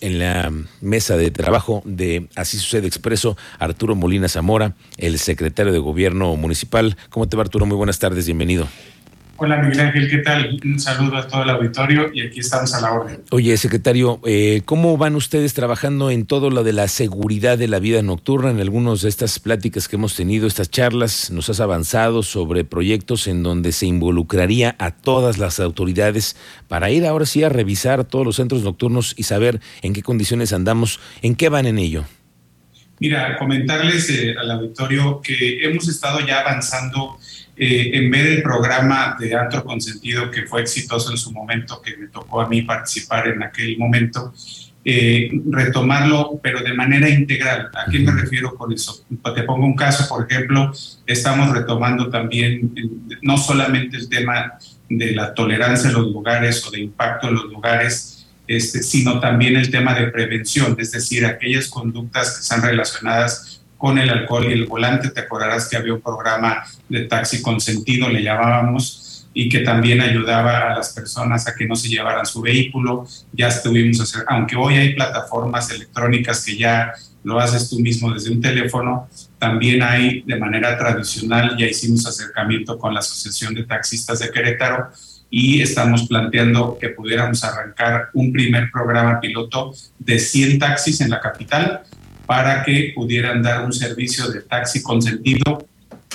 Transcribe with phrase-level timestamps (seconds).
[0.00, 5.78] en la mesa de trabajo de Así Sucede Expreso, Arturo Molina Zamora, el secretario de
[5.78, 6.96] Gobierno Municipal.
[7.10, 7.66] ¿Cómo te va, Arturo?
[7.66, 8.68] Muy buenas tardes, bienvenido.
[9.42, 10.60] Hola Miguel Ángel, ¿qué tal?
[10.62, 13.22] Un saludo a todo el auditorio y aquí estamos a la orden.
[13.30, 17.78] Oye, secretario, eh, ¿cómo van ustedes trabajando en todo lo de la seguridad de la
[17.78, 18.50] vida nocturna?
[18.50, 23.28] En algunas de estas pláticas que hemos tenido, estas charlas, nos has avanzado sobre proyectos
[23.28, 26.36] en donde se involucraría a todas las autoridades
[26.68, 30.52] para ir ahora sí a revisar todos los centros nocturnos y saber en qué condiciones
[30.52, 32.04] andamos, en qué van en ello.
[32.98, 37.18] Mira, comentarles eh, al auditorio que hemos estado ya avanzando
[37.62, 41.94] eh, en vez del programa de Antro Consentido, que fue exitoso en su momento, que
[41.94, 44.32] me tocó a mí participar en aquel momento,
[44.82, 47.68] eh, retomarlo, pero de manera integral.
[47.74, 49.04] ¿A qué me refiero con eso?
[49.34, 50.72] Te pongo un caso, por ejemplo,
[51.06, 52.72] estamos retomando también
[53.20, 54.54] no solamente el tema
[54.88, 59.56] de la tolerancia en los lugares o de impacto en los lugares, este, sino también
[59.56, 64.52] el tema de prevención, es decir, aquellas conductas que están relacionadas con el alcohol y
[64.52, 65.08] el volante.
[65.08, 70.70] Te acordarás que había un programa de taxi consentido, le llamábamos, y que también ayudaba
[70.70, 73.06] a las personas a que no se llevaran su vehículo.
[73.32, 76.92] Ya estuvimos hacer, aunque hoy hay plataformas electrónicas que ya
[77.24, 82.78] lo haces tú mismo desde un teléfono, también hay de manera tradicional, ya hicimos acercamiento
[82.78, 84.90] con la Asociación de Taxistas de Querétaro
[85.30, 91.20] y estamos planteando que pudiéramos arrancar un primer programa piloto de 100 taxis en la
[91.20, 91.82] capital
[92.30, 95.66] para que pudieran dar un servicio de taxi consentido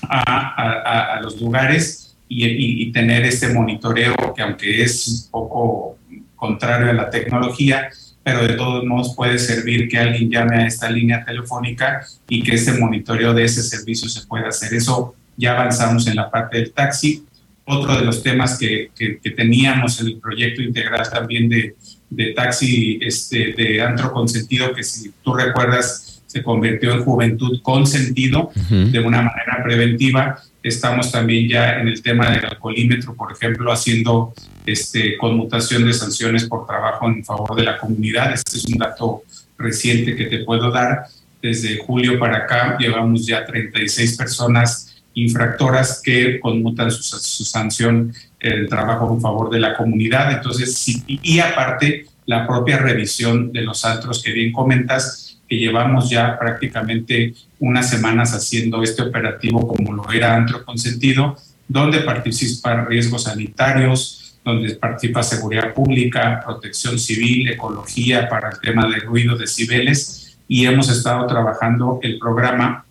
[0.00, 5.98] a, a, los lugares y, y, tener este monitoreo que aunque es un poco
[6.34, 7.90] contrario a la tecnología,
[8.22, 12.54] pero de todos modos puede servir que alguien llame a esta línea telefónica y que
[12.54, 14.72] este monitoreo de ese servicio se pueda hacer.
[14.72, 17.26] Eso ya avanzamos en la parte del taxi.
[17.68, 21.76] Otro de los temas que, que, que teníamos en el proyecto integral también de,
[22.10, 27.86] de taxi este, de antro consentido, que si tú recuerdas se convirtió en juventud con
[27.86, 30.38] sentido de una manera preventiva.
[30.62, 34.34] Estamos también ya en el tema del alcoholímetro, por ejemplo, haciendo
[34.66, 38.34] este, conmutación de sanciones por trabajo en favor de la comunidad.
[38.34, 39.22] Este es un dato
[39.56, 41.06] reciente que te puedo dar.
[41.40, 48.68] Desde julio para acá llevamos ya 36 personas infractoras que conmutan su, su sanción el
[48.68, 50.32] trabajo en favor de la comunidad.
[50.32, 56.38] Entonces, y aparte, la propia revisión de los antros que bien comentas, que llevamos ya
[56.38, 61.36] prácticamente unas semanas haciendo este operativo como lo era antro consentido,
[61.66, 69.00] donde participan riesgos sanitarios, donde participa seguridad pública, protección civil, ecología para el tema de
[69.00, 72.84] ruido, decibeles, y hemos estado trabajando el programa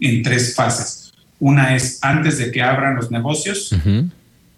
[0.00, 0.99] en tres fases.
[1.40, 3.74] Una es antes de que abran los negocios,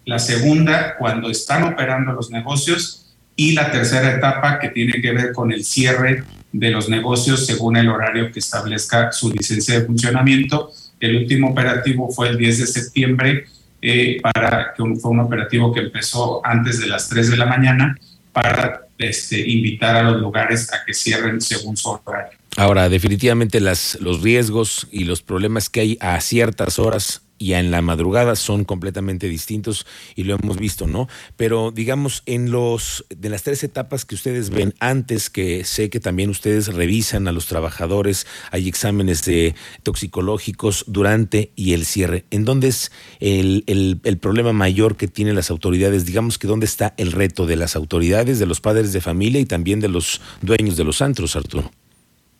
[0.05, 5.31] la segunda cuando están operando los negocios y la tercera etapa que tiene que ver
[5.33, 10.71] con el cierre de los negocios según el horario que establezca su licencia de funcionamiento.
[10.99, 13.45] El último operativo fue el 10 de septiembre,
[13.81, 17.97] eh, para, que fue un operativo que empezó antes de las 3 de la mañana
[18.31, 22.37] para este, invitar a los lugares a que cierren según su horario.
[22.55, 27.71] Ahora, definitivamente las, los riesgos y los problemas que hay a ciertas horas y en
[27.71, 31.09] la madrugada son completamente distintos y lo hemos visto, ¿no?
[31.35, 35.99] Pero digamos, en los de las tres etapas que ustedes ven antes, que sé que
[35.99, 42.23] también ustedes revisan a los trabajadores, hay exámenes de toxicológicos durante y el cierre.
[42.31, 46.05] ¿En dónde es el, el, problema mayor que tienen las autoridades?
[46.05, 49.45] Digamos que dónde está el reto de las autoridades, de los padres de familia y
[49.45, 51.71] también de los dueños de los antros, Arturo.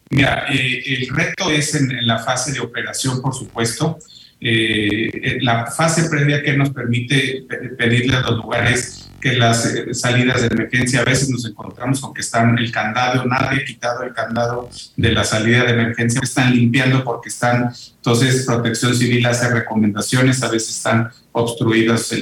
[0.10, 3.98] Mira, eh, el reto es en, en la fase de operación, por supuesto.
[4.46, 7.46] Eh, la fase previa que nos permite
[7.78, 12.14] pedirle a los lugares que las eh, salidas de emergencia a veces nos encontramos con
[12.14, 16.54] que están el candado, nadie ha quitado el candado de la salida de emergencia, están
[16.54, 22.14] limpiando porque están, entonces Protección Civil hace recomendaciones, a veces están obstruidas,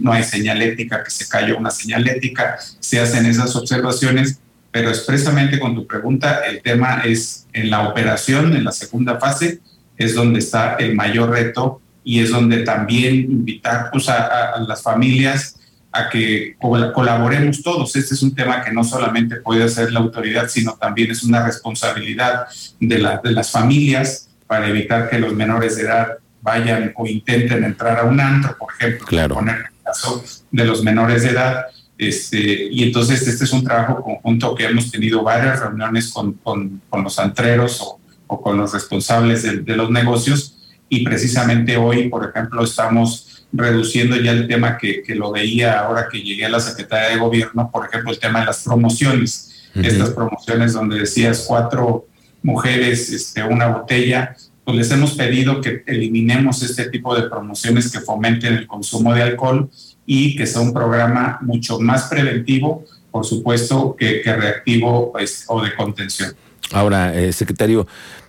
[0.00, 5.74] no hay señalética, que se cayó una señalética, se hacen esas observaciones, pero expresamente con
[5.74, 9.60] tu pregunta, el tema es en la operación, en la segunda fase,
[9.96, 15.56] es donde está el mayor reto y es donde también invitar pues, a, las familias
[15.90, 17.96] a que colaboremos todos.
[17.96, 21.44] Este es un tema que no solamente puede hacer la autoridad, sino también es una
[21.44, 22.46] responsabilidad
[22.78, 27.64] de, la, de las familias para evitar que los menores de edad vayan o intenten
[27.64, 29.34] entrar a un antro, por ejemplo, claro.
[29.34, 31.66] poner el caso de los menores de edad.
[31.98, 36.80] Este, y entonces este es un trabajo conjunto que hemos tenido varias reuniones con, con,
[36.88, 37.98] con los antreros o
[38.28, 40.54] o con los responsables de, los negocios
[40.88, 46.08] y precisamente hoy, por ejemplo, estamos reduciendo ya el tema que, que, lo veía ahora
[46.10, 49.46] que llegué a la Secretaría de Gobierno, por ejemplo, el tema de las promociones.
[49.74, 52.06] estas promociones donde decías cuatro
[52.42, 58.00] mujeres, este, una botella, pues les hemos pedido que eliminemos este tipo de promociones que
[58.00, 59.70] fomenten el consumo de alcohol
[60.10, 65.74] y que sea un programa mucho más preventivo, por supuesto, que, reactivo pues, o de
[65.74, 66.34] contención.
[66.72, 67.86] Ahora, eh, secretario,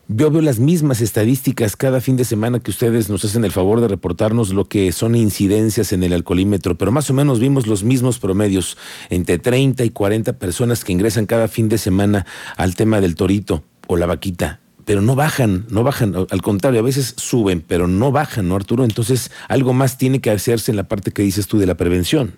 [0.10, 3.80] yo veo las mismas estadísticas cada fin de semana que ustedes nos hacen el favor
[3.80, 7.86] de reportarnos lo que son incidencias en el alcoholímetro, pero más o menos vimos los
[7.86, 8.78] mismos promedios,
[9.10, 12.26] entre 30 y 40 personas que ingresan cada fin de semana
[12.58, 14.60] al tema del torito o la vaquita
[14.90, 18.84] pero no bajan, no bajan, al contrario, a veces suben, pero no bajan, ¿no, Arturo?
[18.84, 22.34] Entonces, algo más tiene que hacerse en la parte que dices tú de la prevención.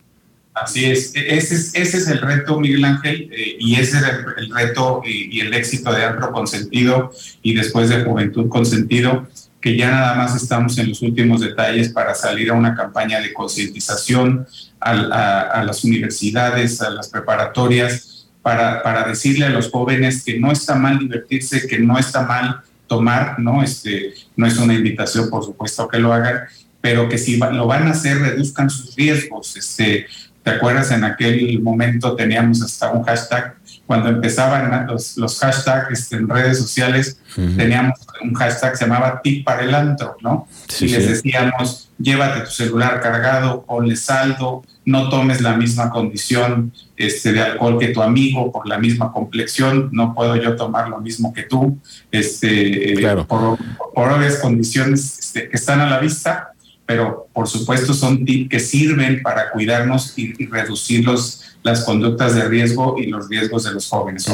[0.53, 4.03] Así es, e-, ese es, ese es el reto, Miguel Ángel, eh, y ese es
[4.35, 9.29] el, reto y, el éxito de Antro Consentido y después de Juventud Consentido,
[9.61, 13.31] que ya nada más estamos en los últimos detalles para salir a una campaña de
[13.31, 14.45] concientización
[14.81, 18.10] a, las universidades, a las preparatorias,
[18.41, 22.61] para, para decirle a los jóvenes que no está mal divertirse, que no está mal
[22.87, 23.63] tomar, ¿no?
[23.63, 26.41] Este, no es una invitación, por supuesto, que lo hagan,
[26.81, 29.55] pero que si lo van a hacer, reduzcan sus riesgos.
[29.55, 30.07] Este,
[30.43, 30.91] ¿Te acuerdas?
[30.91, 33.55] En aquel momento teníamos hasta un hashtag,
[33.91, 39.19] cuando empezaban los, los hashtags este, en redes sociales, teníamos un hashtag que se llamaba
[39.21, 40.47] tip para el antro, ¿no?
[40.79, 47.33] y les decíamos, llévate tu celular cargado, ponle saldo, no tomes la misma condición este,
[47.33, 51.33] de alcohol que tu amigo por la misma complexión, no puedo yo tomar lo mismo
[51.33, 51.77] que tú,
[52.11, 53.57] este, eh, por,
[53.93, 56.53] por, obvias condiciones este, que están a la vista,
[56.85, 62.33] pero por supuesto son tips que sirven para cuidarnos y, y reducir los las conductas
[62.33, 64.25] de riesgo y los riesgos de los jóvenes.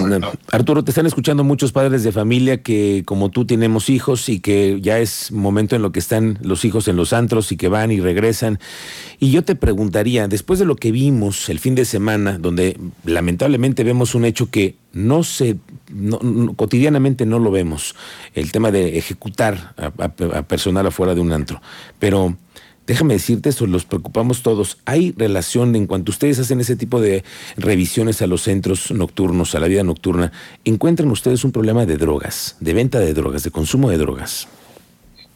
[0.52, 4.80] Arturo, te están escuchando muchos padres de familia que como tú tenemos hijos y que
[4.82, 7.92] ya es momento en lo que están los hijos en los antros y que van
[7.92, 8.60] y regresan.
[9.20, 13.84] Y yo te preguntaría, después de lo que vimos el fin de semana, donde lamentablemente
[13.84, 15.58] vemos un hecho que no se,
[16.56, 17.94] cotidianamente no lo vemos,
[18.34, 21.62] el tema de ejecutar a personal afuera de un antro,
[22.00, 22.36] pero
[22.88, 24.80] déjame decirte eso, los preocupamos todos.
[24.86, 27.24] ¿Hay relación en cuanto ustedes hacen ese tipo de
[27.58, 30.32] revisiones a los centros nocturnos, a la vida nocturna?
[30.66, 34.48] ¿Encuentran ustedes un problema de drogas, de venta de drogas, de consumo de drogas?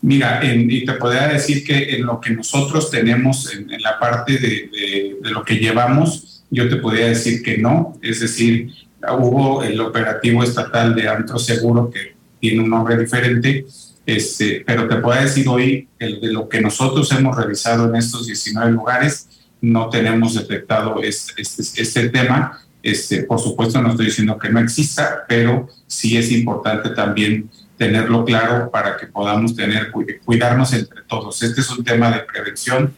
[0.02, 5.18] Mira, y te podría decir que en lo que nosotros tenemos en, la parte de,
[5.22, 8.00] de, lo que llevamos, yo te podría decir que no.
[8.02, 8.72] Es decir,
[9.20, 13.68] hubo el operativo estatal de Antro Seguro que tiene un nombre diferente,
[14.16, 18.28] este, pero te puedo decir hoy, el, de lo que nosotros hemos revisado en estos
[18.28, 19.30] 19 lugares,
[19.62, 22.60] no tenemos detectado este, este, este tema.
[22.84, 28.26] Este, por supuesto, no estoy diciendo que no exista, pero sí es importante también tenerlo
[28.26, 29.92] claro para que podamos tener,
[30.26, 31.42] cuidarnos entre todos.
[31.42, 32.94] Este es un tema de prevención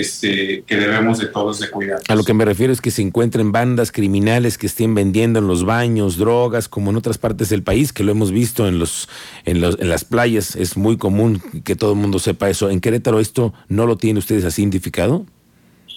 [0.00, 2.00] este, que debemos de todos de cuidar.
[2.08, 5.46] A lo que me refiero es que se encuentren bandas criminales que estén vendiendo en
[5.46, 9.08] los baños drogas, como en otras partes del país, que lo hemos visto en, los,
[9.44, 10.56] en, los, en las playas.
[10.56, 12.70] Es muy común que todo el mundo sepa eso.
[12.70, 15.26] ¿En Querétaro esto no lo tienen ustedes así identificado?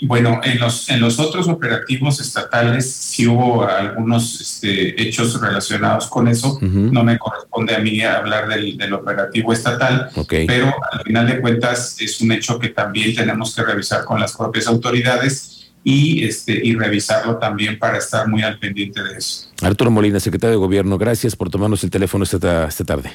[0.01, 6.27] Bueno, en los, en los otros operativos estatales sí hubo algunos este, hechos relacionados con
[6.27, 6.57] eso.
[6.61, 11.97] No me corresponde a mí hablar del, del operativo estatal, pero al final de cuentas
[11.99, 16.75] es un hecho que también tenemos que revisar con las propias autoridades y, este, y
[16.75, 19.47] revisarlo también para estar muy al pendiente de eso.
[19.61, 23.11] Arturo Molina, secretario de Gobierno, gracias por tomarnos el teléfono esta, esta tarde.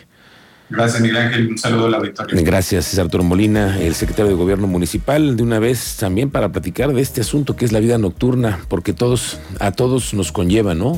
[0.75, 1.49] Gracias, Miguel Ángel.
[1.49, 2.43] Un saludo a la victoria.
[2.43, 6.93] Gracias, César Arturo Molina, el secretario de Gobierno Municipal, de una vez también para platicar
[6.93, 10.93] de este asunto que es la vida nocturna, porque todos, a todos nos conlleva, ¿no?